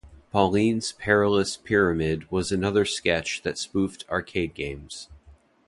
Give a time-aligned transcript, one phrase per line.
[0.31, 5.09] "Pauline's Perilous Pyramid" was another sketch that spoofed arcade games.